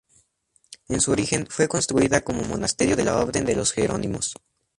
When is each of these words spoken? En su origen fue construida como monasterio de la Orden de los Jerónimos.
En 0.87 0.99
su 0.99 1.11
origen 1.11 1.45
fue 1.47 1.67
construida 1.67 2.21
como 2.21 2.41
monasterio 2.41 2.95
de 2.95 3.03
la 3.05 3.17
Orden 3.19 3.45
de 3.45 3.55
los 3.55 3.71
Jerónimos. 3.71 4.33